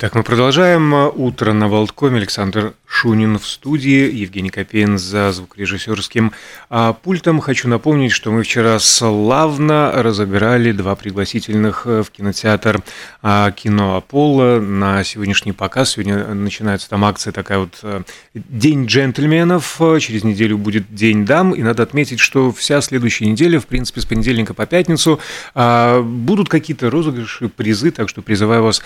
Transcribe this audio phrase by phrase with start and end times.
[0.00, 0.94] Так, мы продолжаем.
[0.94, 2.16] Утро на Волткоме.
[2.16, 6.32] Александр Шунин в студии, Евгений Копейн за звукорежиссерским
[6.68, 7.38] а, пультом.
[7.38, 12.82] Хочу напомнить, что мы вчера славно разыграли два пригласительных э, в кинотеатр
[13.22, 15.92] а, кино Аполло на сегодняшний показ.
[15.92, 18.02] Сегодня начинается там акция такая вот э,
[18.34, 19.80] День джентльменов.
[20.00, 21.52] Через неделю будет День дам.
[21.52, 25.20] И надо отметить, что вся следующая неделя, в принципе, с понедельника по пятницу,
[25.54, 27.92] а, будут какие-то розыгрыши, призы.
[27.92, 28.82] Так что призываю вас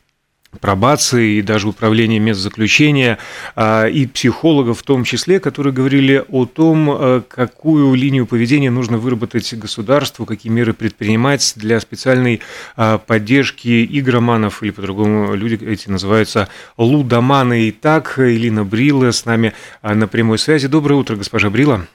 [0.59, 3.17] пробации и даже управления мест заключения,
[3.55, 8.97] а, и психологов в том числе, которые говорили о том, а, какую линию поведения нужно
[8.97, 12.41] выработать государству, какие меры предпринимать для специальной
[12.75, 17.67] а, поддержки игроманов, или по-другому люди эти называются лудоманы.
[17.67, 20.67] И так, Элина Брила с нами на прямой связи.
[20.67, 21.87] Доброе утро, госпожа Брила.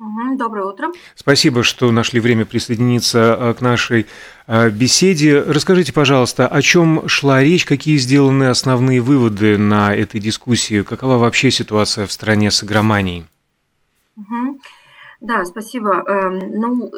[0.00, 0.88] Доброе утро.
[1.14, 4.06] Спасибо, что нашли время присоединиться э, к нашей
[4.46, 5.42] э, беседе.
[5.42, 11.50] Расскажите, пожалуйста, о чем шла речь, какие сделаны основные выводы на этой дискуссии, какова вообще
[11.50, 13.26] ситуация в стране с игроманией?
[14.16, 14.60] Угу.
[15.20, 16.02] Да, спасибо.
[16.08, 16.90] Эм, ну,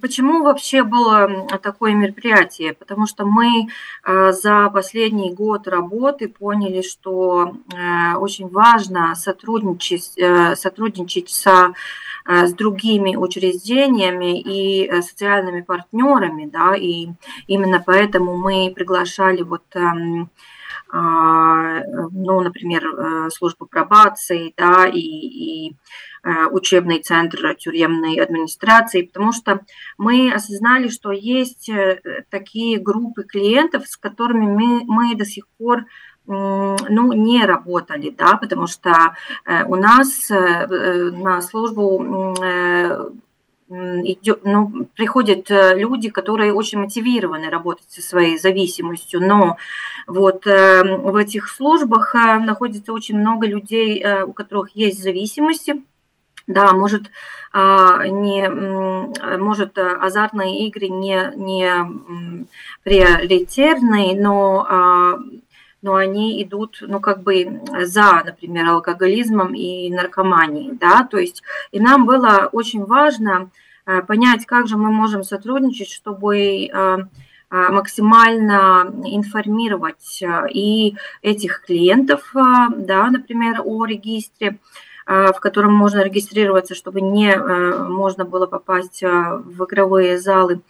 [0.00, 2.74] Почему вообще было такое мероприятие?
[2.74, 3.68] Потому что мы
[4.04, 7.54] э, за последний год работы поняли, что
[8.18, 10.18] очень важно сотрудничать,
[10.58, 11.74] сотрудничать со
[12.28, 17.08] Э, с другими учреждениями и э, социальными партнерами, да, и
[17.46, 20.28] именно поэтому мы приглашали вот эм,
[20.92, 25.76] ну, например, э, службу пробации, да, и, и
[26.50, 29.60] учебный центр тюремной администрации, потому что
[29.96, 31.70] мы осознали, что есть
[32.30, 35.84] такие группы клиентов, с которыми мы, мы до сих пор
[36.26, 39.14] ну, не работали, да, потому что
[39.44, 40.66] э, у нас э,
[41.12, 43.10] на службу э,
[43.68, 49.56] идет, ну, приходят люди, которые очень мотивированы работать со своей зависимостью, но
[50.06, 55.82] вот в этих службах находится очень много людей, у которых есть зависимости,
[56.46, 57.10] да, может,
[57.52, 58.48] а, не,
[59.38, 62.46] может азартные игры не, не
[62.84, 65.18] приоритетные, но а,
[65.86, 71.78] но они идут, ну, как бы за, например, алкоголизмом и наркоманией, да, то есть и
[71.78, 73.50] нам было очень важно
[73.86, 76.98] э, понять, как же мы можем сотрудничать, чтобы э, э,
[77.50, 80.20] максимально информировать
[80.52, 84.58] и этих клиентов, да, например, о регистре,
[85.06, 90.62] в котором можно регистрироваться, чтобы не можно было попасть в игровые залы,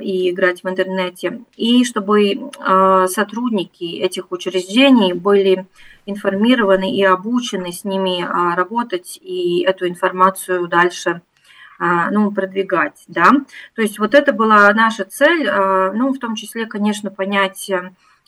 [0.00, 5.66] и играть в интернете, и чтобы а, сотрудники этих учреждений были
[6.06, 11.22] информированы и обучены с ними а, работать и эту информацию дальше
[12.12, 13.32] ну, продвигать, да.
[13.74, 17.68] То есть вот это была наша цель, ну, в том числе, конечно, понять,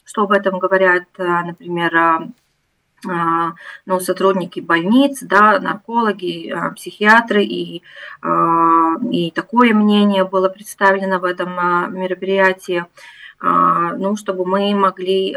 [0.04, 2.28] что об этом говорят, например, а,
[3.04, 7.82] ну, сотрудники больниц, да, наркологи, а, психиатры, и,
[8.22, 11.54] а, и такое мнение было представлено в этом
[11.94, 12.86] мероприятии.
[13.44, 15.36] Ну, чтобы мы могли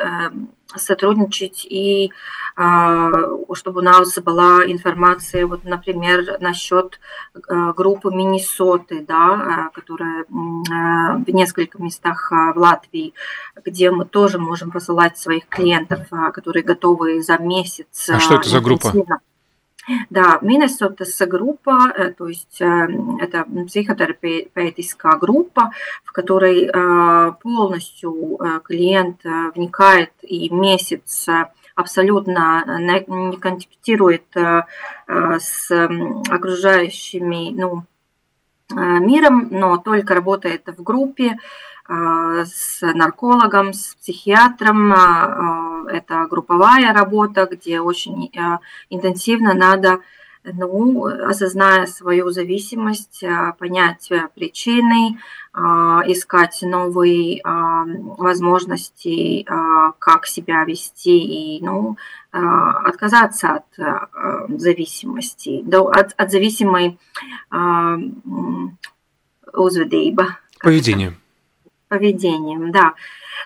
[0.75, 2.11] сотрудничать и
[2.59, 3.11] а,
[3.53, 6.99] чтобы у нас была информация, вот, например, насчет
[7.47, 13.13] а, группы Миннесоты, да, а, которая в нескольких местах в Латвии,
[13.63, 18.09] где мы тоже можем посылать своих клиентов, которые готовы за месяц.
[18.09, 18.91] А что это за группа?
[20.09, 22.87] Да, Миннесотас группа, э, то есть э,
[23.19, 25.71] это психотерапевтическая группа,
[26.03, 26.69] в которой
[27.41, 29.23] полностью э, клиент
[29.55, 31.27] вникает и месяц
[31.75, 34.25] абсолютно не контактирует
[35.07, 35.71] с
[36.29, 37.83] окружающими ну,
[38.69, 41.37] миром, но только работает в группе
[41.87, 44.93] с наркологом, с психиатром.
[45.87, 48.29] Это групповая работа, где очень
[48.89, 50.01] интенсивно надо
[50.43, 53.23] ну, осозная свою зависимость,
[53.57, 55.19] понять причины,
[55.59, 61.97] а, искать новые а, возможности, а, как себя вести и ну,
[62.31, 66.99] отказаться от зависимости, от, от зависимой
[69.53, 70.37] uzvedība.
[70.59, 71.13] Поведение.
[71.87, 72.93] Поведением, да.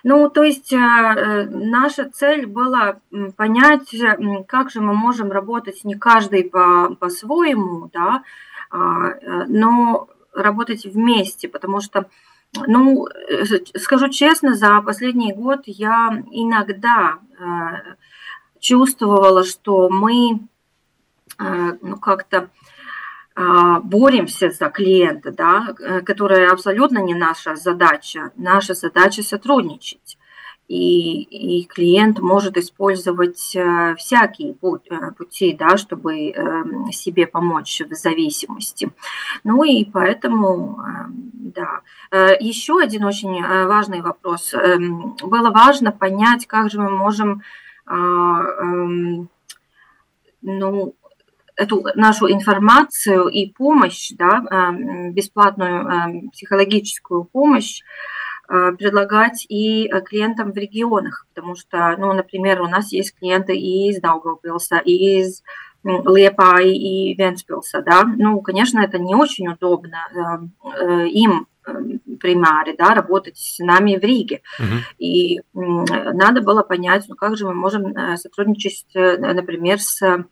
[0.04, 2.98] Ну, то есть наша цель была
[3.36, 3.94] понять,
[4.48, 8.22] как же мы можем работать не каждый по, по-своему, да,
[8.70, 12.08] но работать вместе, потому что,
[12.66, 13.44] ну, э,
[13.78, 17.44] скажу честно, за последний год я иногда э,
[18.60, 20.40] чувствовала, что мы
[21.38, 22.48] э, ну, как-то
[23.34, 25.74] боремся за клиента, да,
[26.04, 28.30] которая абсолютно не наша задача.
[28.36, 30.18] Наша задача сотрудничать
[30.72, 31.22] и,
[31.60, 38.90] и клиент может использовать э, всякие э, пути, да, чтобы эм, себе помочь в зависимости.
[39.44, 41.80] Ну и поэтому, эм, да.
[42.10, 44.54] Э, Еще один очень важный вопрос.
[44.54, 47.42] Эм, было важно понять, как же мы можем
[50.40, 50.94] ну,
[51.56, 54.72] эту нашу информацию и помощь, да,
[55.12, 57.82] бесплатную психологическую помощь
[58.52, 63.56] Э, предлагать и э, клиентам в регионах, потому что, ну, например, у нас есть клиенты
[63.56, 65.42] и из Даугавпилса, и из
[65.84, 71.46] Лепаи и Венспилса, да, ну, конечно, это не очень удобно э, им
[72.20, 74.42] примаре, да, работать с нами в Риге.
[74.60, 74.80] Uh-huh.
[74.98, 80.24] И надо было понять, ну как же мы можем сотрудничать, например, с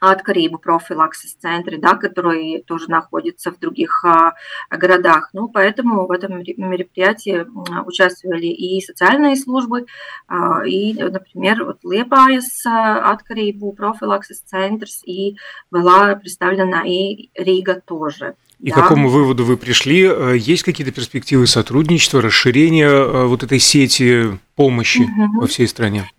[0.00, 4.34] отkarību профилаксис центре, да, который тоже находится в других а,
[4.70, 5.30] городах.
[5.32, 7.46] Ну, поэтому в этом мероприятии
[7.86, 9.86] участвовали и социальные службы,
[10.26, 15.36] а, и, например, вот Лепаяс отkarību профилаксис центрс, и
[15.70, 18.34] была представлена и Рига тоже.
[18.60, 18.74] И да.
[18.74, 20.04] к какому выводу вы пришли?
[20.04, 25.40] Э, есть какие-то перспективы сотрудничества, расширения э, вот этой сети помощи угу.
[25.42, 26.10] во всей стране?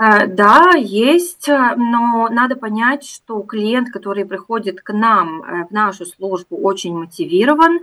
[0.00, 5.72] Э, да, есть, э, но надо понять, что клиент, который приходит к нам э, в
[5.72, 7.80] нашу службу, очень мотивирован,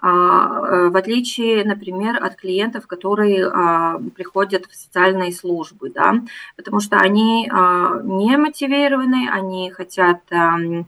[0.00, 6.14] а, в отличие, например, от клиентов, которые а, приходят в социальные службы, да,
[6.56, 10.86] потому что они а, не мотивированы, они хотят эм,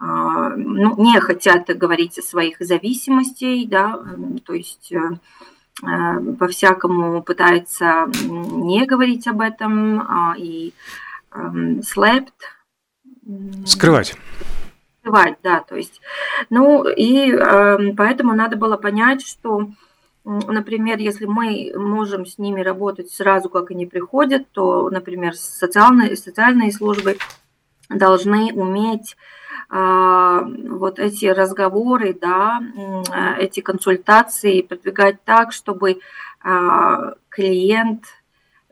[0.00, 4.00] ну, не хотят говорить о своих зависимостей, да,
[4.44, 4.92] то есть
[5.80, 10.72] по-всякому пытается не говорить об этом а, и
[11.82, 12.34] слепт.
[13.64, 14.16] Скрывать.
[15.00, 16.00] Скрывать, да, то есть,
[16.50, 17.32] ну и
[17.96, 19.70] поэтому надо было понять, что,
[20.24, 26.72] например, если мы можем с ними работать сразу, как они приходят, то, например, социальные, социальные
[26.72, 27.18] службы
[27.88, 29.16] должны уметь
[29.70, 32.62] вот эти разговоры, да,
[33.38, 36.00] эти консультации продвигать так, чтобы
[36.42, 38.04] а, клиент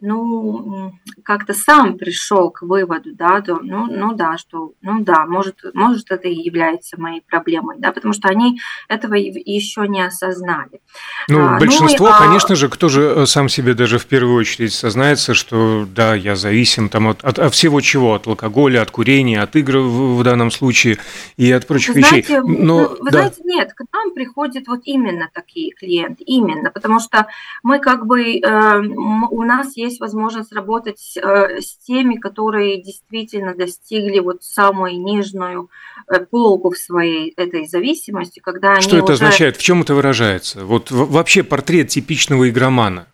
[0.01, 0.93] ну,
[1.25, 6.11] как-то сам пришел к выводу, да, то, ну, ну да, что, ну да, может, может
[6.11, 10.81] это и является моей проблемой, да, потому что они этого еще не осознали.
[11.29, 14.37] Ну, а, большинство, ну, и, конечно же, кто же э, сам себе даже в первую
[14.37, 18.91] очередь сознается, что да, я зависим там от, от, от всего чего, от алкоголя, от
[18.91, 20.99] курения, от игр в, в данном случае
[21.37, 22.23] и от прочих вы вещей.
[22.23, 23.19] Знаете, Но, вы да.
[23.19, 27.27] знаете, нет, к нам приходят вот именно такие клиенты, именно, потому что
[27.63, 33.55] мы как бы, э, у нас есть есть возможность работать э, с теми, которые действительно
[33.55, 35.71] достигли вот самую нижнюю
[36.09, 39.15] э, полку в своей этой зависимости, когда они Что это уже...
[39.15, 39.57] означает?
[39.57, 40.65] В чем это выражается?
[40.65, 43.07] Вот вообще портрет типичного игромана,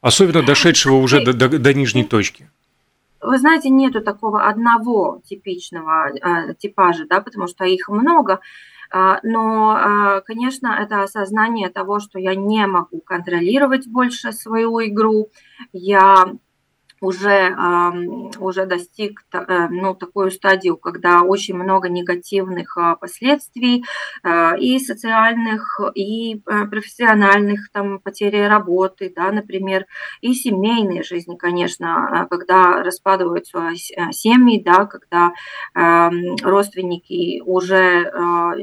[0.00, 2.50] особенно дошедшего уже до, до, до нижней точки.
[3.20, 8.40] Вы знаете, нету такого одного типичного э, типажа, да, потому что их много.
[8.92, 15.28] Но, конечно, это осознание того, что я не могу контролировать больше свою игру,
[15.72, 16.32] я
[17.00, 17.56] уже,
[18.38, 23.84] уже достиг э, ну, такую стадию, когда очень много негативных а, последствий
[24.22, 29.86] а, и социальных, и э, профессиональных, там, потери работы, да, например,
[30.20, 33.70] и семейной жизни, конечно, а, когда распадываются
[34.10, 35.32] семьи, да, когда
[35.74, 38.10] родственники уже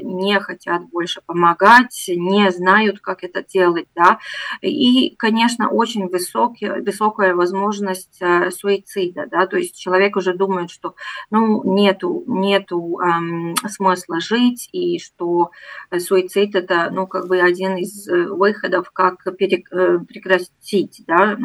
[0.02, 4.18] не хотят больше помогать, не знают, как это делать, да,
[4.60, 10.94] и, конечно, очень высокий, высокая возможность Э, суицида, да, то есть человек уже думает, что
[11.30, 15.50] ну, нету, нету эм, смысла жить, и что
[15.98, 21.38] суицид это, ну, как бы один из э, выходов, как перек, э, прекратить, да,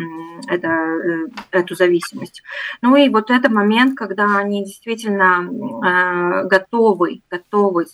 [0.48, 0.70] это,
[1.52, 2.44] эту зависимость.
[2.82, 7.86] Ну и вот это момент, когда они действительно э, готовы, готовы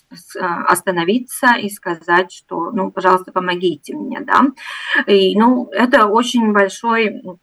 [0.66, 4.46] остановиться и сказать, что, ну, пожалуйста, помогите мне, да,
[5.06, 7.36] и, ну, это очень большой Э,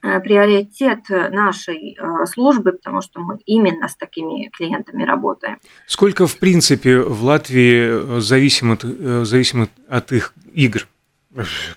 [0.00, 5.58] приоритет нашей э, службы, потому что мы именно с такими клиентами работаем.
[5.86, 10.88] Сколько, в принципе, в Латвии э, зависимо от, зависимо от их игр?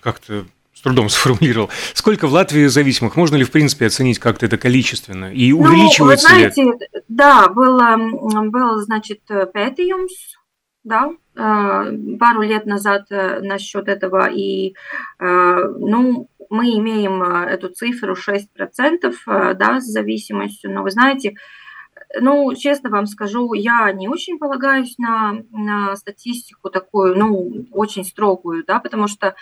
[0.00, 1.68] Как-то с трудом сформулировал.
[1.92, 3.16] Сколько в Латвии зависимых?
[3.16, 5.32] Можно ли, в принципе, оценить как-то это количественно?
[5.32, 6.72] И увеличивается ну, вы знаете, ли?
[7.08, 10.36] Да, было, был, значит, пятиумс,
[10.82, 14.74] да, пару лет назад насчет этого, и,
[15.18, 18.46] ну, мы имеем э, эту цифру 6%
[19.04, 21.34] э, да, с зависимостью, но вы знаете,
[22.20, 28.64] ну, честно вам скажу, я не очень полагаюсь на, на статистику такую, ну, очень строгую,
[28.64, 29.34] да, потому что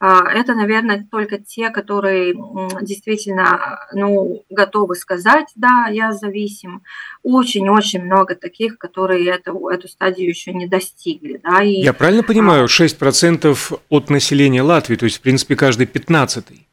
[0.00, 2.34] это, наверное, только те, которые
[2.80, 6.82] действительно ну, готовы сказать, да, я зависим.
[7.22, 11.40] Очень-очень много таких, которые эту, эту стадию еще не достигли.
[11.44, 16.66] Да, и, я правильно понимаю, 6% от населения Латвии, то есть, в принципе, каждый пятнадцатый?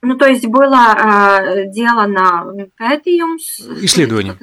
[0.00, 2.46] Ну, то есть было э, дело на
[2.78, 3.60] пятиумс.
[3.82, 4.38] Исследование.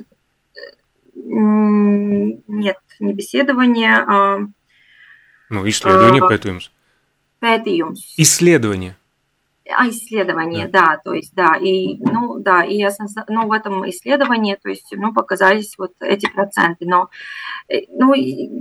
[1.15, 3.95] Нет, не беседование.
[3.95, 4.39] А,
[5.49, 6.69] ну, исследование а, пятиумс
[7.41, 8.15] pētījums.
[8.17, 8.95] Исследование.
[9.67, 10.81] А, исследование, да.
[10.81, 12.91] да, то есть, да, и, ну, да, и я,
[13.27, 17.09] ну, в этом исследовании, то есть, ну, показались вот эти проценты, но,
[17.67, 18.13] э, ну,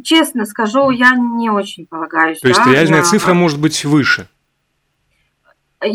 [0.02, 2.40] честно скажу, я не очень полагаюсь.
[2.40, 3.04] То да, есть, реальная на...
[3.04, 4.28] цифра может быть выше?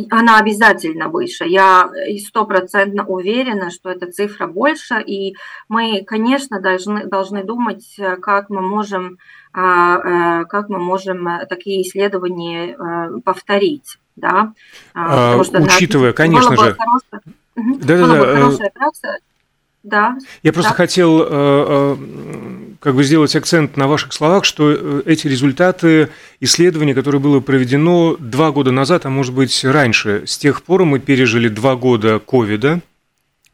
[0.10, 1.46] Она обязательно выше.
[1.46, 1.90] Я
[2.28, 5.36] стопроцентно уверена, что эта цифра больше, и
[5.68, 9.18] мы, конечно, должны, должны думать, как мы можем
[9.52, 13.98] а, э, как мы можем э, такие исследования э, повторить.
[14.16, 14.54] Да?
[14.94, 16.78] А, Потому что, Учитывая, конечно же...
[17.56, 19.18] Да, да, да.
[19.84, 20.18] Да.
[20.44, 20.76] Я просто да.
[20.76, 21.98] хотел
[22.80, 26.10] как бы сделать акцент на ваших словах, что эти результаты
[26.40, 31.00] исследования, которое было проведено два года назад, а может быть раньше, с тех пор мы
[31.00, 32.82] пережили два года ковида,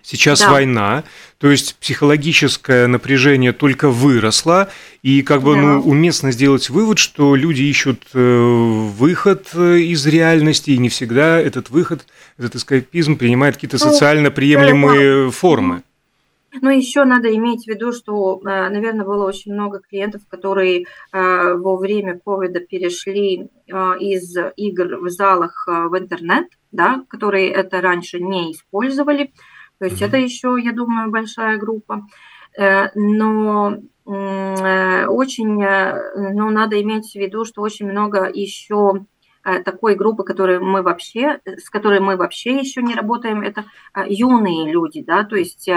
[0.07, 0.51] Сейчас да.
[0.51, 1.03] война,
[1.39, 4.69] то есть психологическое напряжение только выросло,
[5.01, 5.61] и как бы да.
[5.61, 11.39] ну, уместно сделать вывод, что люди ищут э, выход э, из реальности, и не всегда
[11.39, 12.05] этот выход,
[12.37, 15.81] этот эскапизм принимает какие-то ну, социально приемлемые формы.
[16.61, 21.77] Но еще надо иметь в виду, что, э, наверное, было очень много клиентов, которые во
[21.77, 29.31] время ковида перешли из игр в залах в интернет, да, которые это раньше не использовали.
[29.79, 32.05] То есть это еще, я думаю, большая группа.
[32.57, 39.05] Э, но э, очень, э, ну, надо иметь в виду, что очень много еще
[39.63, 43.65] такой группы, которые мы вообще, с которой мы вообще еще не работаем, это
[44.07, 45.69] юные люди, да, то есть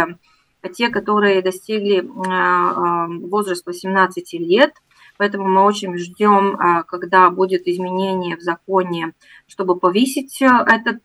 [0.74, 2.00] те, которые достигли
[3.26, 4.72] возраста 18 лет,
[5.16, 9.12] поэтому мы очень ждем, когда будет изменение в законе,
[9.46, 11.02] чтобы повысить этот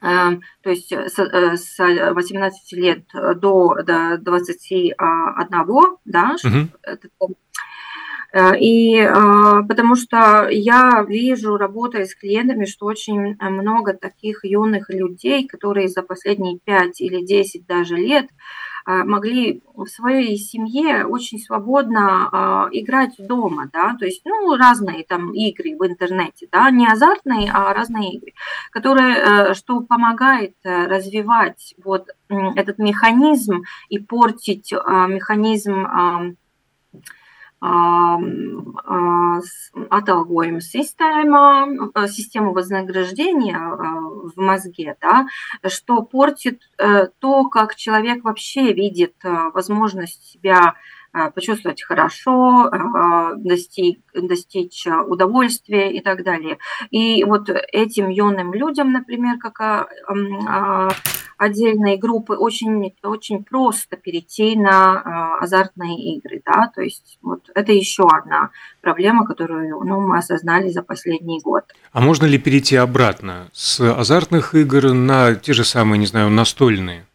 [0.00, 0.40] то
[0.70, 4.94] есть э, с 18 э, лет до, до 21,
[6.04, 7.34] да, угу.
[8.34, 9.08] И
[9.68, 16.02] потому что я вижу, работая с клиентами, что очень много таких юных людей, которые за
[16.02, 18.26] последние 5 или 10 даже лет
[18.86, 25.76] могли в своей семье очень свободно играть дома, да, то есть, ну, разные там игры
[25.78, 28.32] в интернете, да, не азартные, а разные игры,
[28.70, 35.86] которые, э, что помогает э, развивать вот этот механизм и портить механизм
[39.90, 41.66] atalgojuma система,
[42.06, 45.26] систему вознаграждения в мозге, да,
[45.66, 46.62] что портит
[47.18, 49.14] то, как человек вообще видит
[49.52, 50.74] возможность себя
[51.34, 52.70] почувствовать хорошо,
[53.36, 56.58] достичь, достичь удовольствия и так далее.
[56.90, 59.88] И вот этим юным людям, например, как
[61.38, 66.42] отдельные группы, очень, очень просто перейти на азартные игры.
[66.44, 66.70] Да?
[66.74, 71.64] То есть вот это еще одна проблема, которую ну, мы осознали за последний год.
[71.92, 77.06] А можно ли перейти обратно с азартных игр на те же самые, не знаю, настольные?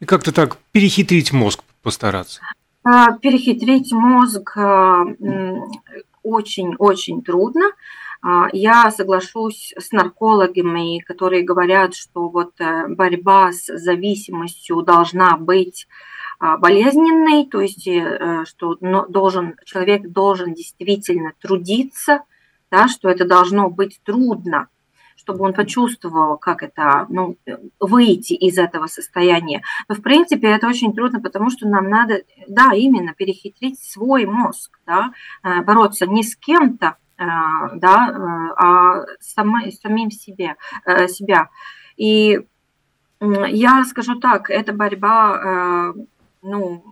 [0.00, 2.40] И как-то так перехитрить мозг постараться?
[2.84, 4.56] А, перехитрить мозг
[6.22, 7.70] очень-очень трудно.
[8.22, 15.88] А, я соглашусь с наркологами, которые говорят, что вот э, борьба с зависимостью должна быть
[16.38, 18.76] а, болезненной, то есть э, что
[19.08, 22.22] должен, человек должен действительно трудиться,
[22.70, 24.68] да, что это должно быть трудно,
[25.16, 27.36] чтобы он почувствовал, как это, ну,
[27.80, 29.62] выйти из этого состояния.
[29.88, 34.78] Но, в принципе, это очень трудно, потому что нам надо, да, именно перехитрить свой мозг,
[34.86, 35.12] да,
[35.42, 36.96] э, бороться не с кем-то,
[37.74, 40.56] да, э, а самой, самим себе,
[41.08, 41.48] себя.
[41.96, 42.40] И
[43.20, 45.94] я скажу так, эта борьба,
[46.42, 46.82] ну,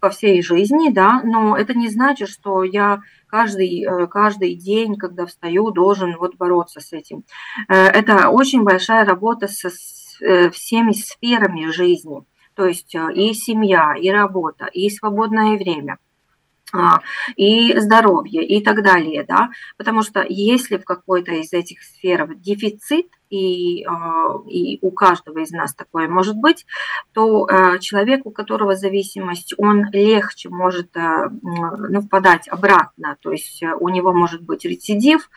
[0.00, 5.26] по всей жизни, да, но это не значит, что я каждый, э, каждый день, когда
[5.26, 7.24] встаю, должен вот бороться с этим.
[7.68, 9.68] Э, это очень большая работа со
[10.20, 12.24] э, всеми сферами жизни,
[12.54, 15.98] то есть и семья, и работа, и свободное время
[17.36, 23.06] и здоровье и так далее, да, потому что если в какой-то из этих сфер дефицит,
[23.34, 26.66] и, а, и у каждого из нас такое может быть,
[27.12, 33.62] то а, человек, у которого зависимость, он легче может а, ну, впадать обратно, то есть
[33.80, 35.30] у него может быть рецидив,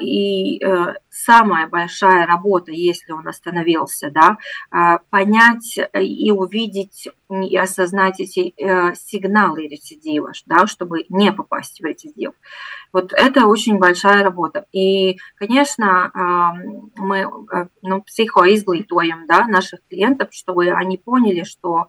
[0.00, 4.38] и э, самая большая работа, если он остановился, да,
[5.10, 12.32] понять и увидеть и осознать эти э, сигналы рецидива, да, чтобы не попасть в рецидив.
[12.92, 14.66] Вот это очень большая работа.
[14.72, 16.12] И, конечно,
[16.96, 21.86] мы э, ну, психоизглитуем да, наших клиентов, чтобы они поняли, что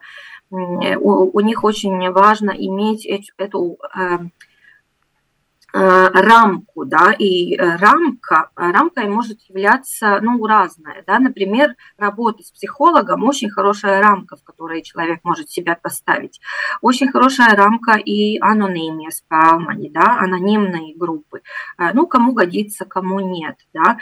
[0.50, 3.06] у, у них очень важно иметь
[3.38, 4.30] эту эм, Э,
[5.78, 13.24] рамку, да, и э, рамка, рамкой может являться, ну, разная, да, например, работа с психологом,
[13.24, 16.40] очень хорошая рамка, в которой человек может себя поставить,
[16.82, 21.42] очень хорошая рамка и анонимия спалмани, да, анонимные группы,
[21.78, 23.98] э, ну, кому годится, кому нет, да,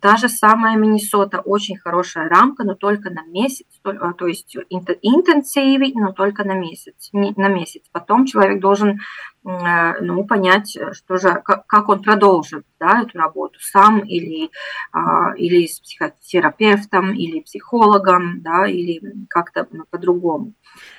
[0.00, 6.12] та же самая Миннесота, очень хорошая рамка, но только на месяц, то есть интенсивный, но
[6.12, 9.00] только на месяц, на месяц, потом человек должен
[9.39, 14.50] Э, ну, понять, э, что же, как он продолжит да, эту работу сам или,
[14.92, 20.52] а, или с психотерапевтом, или психологом, да, или как-то ну, по-другому.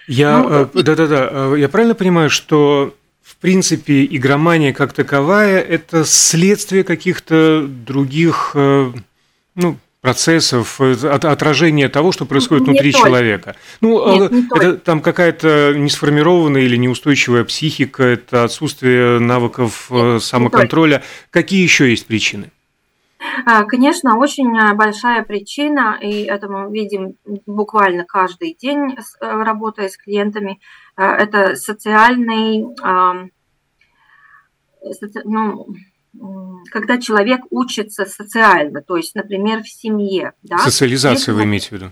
[0.07, 6.83] Я, ну, э, да-да-да, я правильно понимаю, что в принципе игромания как таковая– это следствие
[6.83, 13.07] каких-то других, ну, процессов, э, от, отражение того, что происходит не внутри только.
[13.07, 13.55] человека.
[13.81, 20.23] Ну, Нет, не это там какая-то несформированная или неустойчивая психика, это отсутствие навыков э, Нет,
[20.23, 21.03] самоконтроля.
[21.29, 22.51] Какие еще есть причины?
[23.45, 27.13] А, конечно, очень э, большая причина, и это мы видим
[27.45, 30.59] буквально каждый день, работая с клиентами,
[30.97, 32.65] это социальный,
[35.23, 35.67] ну,
[36.71, 40.33] когда человек учится социально, то есть, например, в семье.
[40.43, 40.57] Да?
[40.59, 41.91] Социализация Если, вы имеете в виду?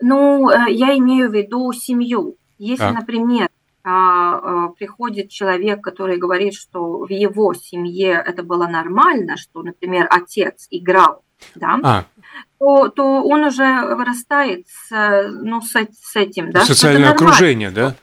[0.00, 2.36] Ну, э, я имею в виду семью.
[2.58, 2.92] Если, а.
[2.92, 3.48] например,
[3.84, 10.06] а, а, приходит человек, который говорит, что в его семье это было нормально, что, например,
[10.10, 11.22] отец играл,
[11.54, 12.04] да, а.
[12.58, 16.50] то, то он уже вырастает с, ну, с, с этим.
[16.50, 17.94] Да, Социальное окружение, да?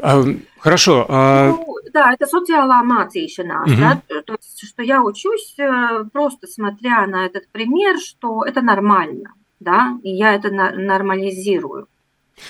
[0.00, 0.24] А,
[0.58, 1.06] хорошо.
[1.08, 1.50] А...
[1.50, 3.80] Ну, да, это социальная mācīšanās, угу.
[3.80, 9.32] да, то есть, что я учусь э, просто смотря на этот пример, что это нормально,
[9.60, 11.88] да, и я это нормализирую,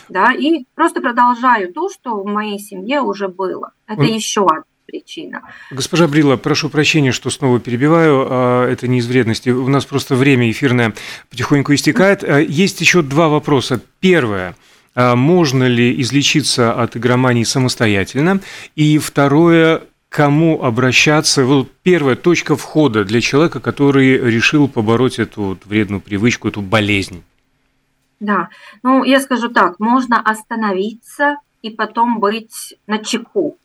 [0.09, 3.73] да, и просто продолжаю то, что в моей семье уже было.
[3.87, 4.15] Это mm.
[4.15, 5.43] еще одна причина.
[5.71, 10.15] Госпожа Брила, прошу прощения, что снова перебиваю, а, это не из вредности, у нас просто
[10.15, 10.95] время эфирное
[11.31, 12.25] потихоньку истекает.
[12.25, 13.81] А, есть еще два вопроса.
[14.01, 14.57] Первое–
[14.99, 18.41] можно ли излечиться от игромании самостоятельно?
[18.75, 21.45] И второе, кому обращаться?
[21.45, 27.23] Вот первая точка входа для человека, который решил побороть эту вот вредную привычку, эту болезнь.
[28.21, 28.49] Да,
[28.83, 33.57] ну я скажу так, можно остановиться и потом быть на чеку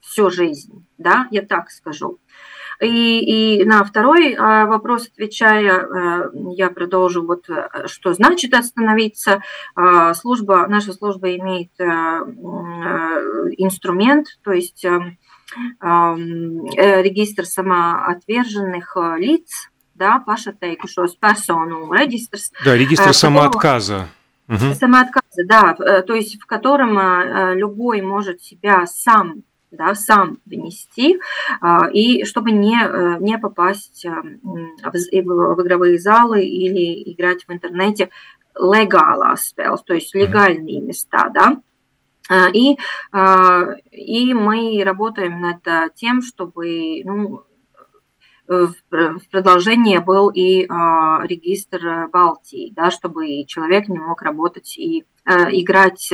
[0.00, 2.18] всю жизнь, да, я так скажу.
[2.80, 7.48] И, и на второй а, вопрос отвечая, а, я продолжу, вот
[7.86, 9.42] что значит остановиться.
[10.14, 11.72] Служба, наша служба имеет
[13.58, 14.84] инструмент, то есть
[15.82, 22.38] регистр самоотверженных лиц, да, pašateikušos personu регистр.
[22.64, 24.08] Да, регистр самоотказа.
[24.48, 24.74] Угу.
[24.74, 26.98] Самоотказа, да, то есть в котором
[27.56, 31.18] любой может себя сам да, сам внести,
[31.60, 37.52] а, и чтобы не, э, не попасть а, в, в игровые залы или играть в
[37.52, 38.10] интернете
[38.54, 41.60] легала спел, то есть легальные места, да.
[42.28, 42.76] А, и,
[43.92, 47.44] и мы работаем над тем, чтобы ну,
[48.48, 56.12] в продолжение был и регистр Балтии, да, чтобы человек не мог работать и играть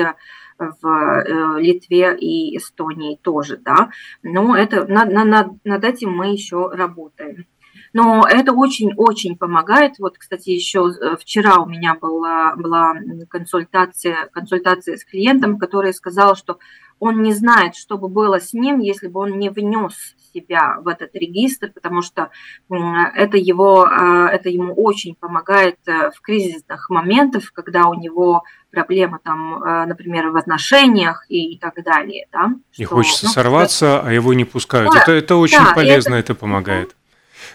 [0.58, 3.90] в э, Литве и Эстонии тоже, да,
[4.22, 7.46] но это, над, над, над этим мы еще работаем.
[7.94, 9.98] Но это очень-очень помогает.
[9.98, 12.94] Вот, кстати, еще э, вчера у меня была, была
[13.28, 16.58] консультация, консультация с клиентом, который сказал, что
[17.02, 19.92] он не знает, что бы было с ним, если бы он не внес
[20.32, 22.30] себя в этот регистр, потому что
[22.70, 29.18] это, его, а, это ему очень помогает э, в кризисных моментах, когда у него проблема
[29.18, 32.28] там, э, например, в отношениях и так далее.
[32.32, 34.92] Да, не что, хочется ну, сорваться, а его не пускают.
[34.92, 36.94] Да, это, это очень да, полезно, это, это помогает.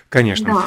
[0.09, 0.55] Конечно.
[0.55, 0.65] Да.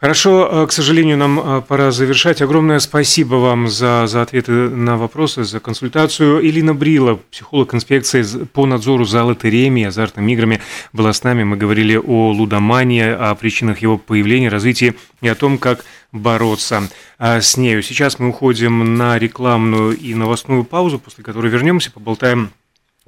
[0.00, 2.40] Хорошо, э, к сожалению, нам э, пора завершать.
[2.40, 6.42] Огромное спасибо вам за, за ответы на вопросы, за консультацию.
[6.42, 10.62] Элина Брила, психолог инспекции по надзору за лотереями и азартными играми,
[10.94, 11.44] была с нами.
[11.44, 17.42] Мы говорили о лудомании, о причинах его появления, развитии и о том, как бороться э,
[17.42, 17.82] с нею.
[17.82, 22.52] Сейчас мы уходим на рекламную и новостную паузу, после которой вернемся, поболтаем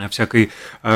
[0.08, 0.50] всякой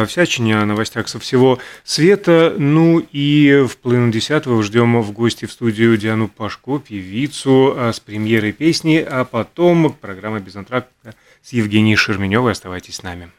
[0.07, 2.55] всячине, о новостях со всего света.
[2.57, 8.01] Ну и в половину десятого ждем в гости в студию Диану Пашко, певицу а, с
[8.01, 12.53] премьерой песни, а потом программа «Без антракта» с Евгенией Шерменевой.
[12.53, 13.31] Оставайтесь с нами.